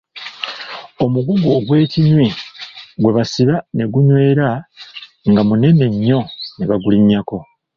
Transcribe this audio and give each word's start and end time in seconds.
Omugugu 1.03 1.47
ogwekinyi 1.57 2.29
gwe 3.01 3.11
basiba 3.17 3.55
ne 3.75 3.85
gunywera 3.91 4.47
nga 5.29 5.41
munene 5.47 5.85
nnyo 5.93 6.19
ne 6.55 6.63
bagulinnyako. 6.69 7.37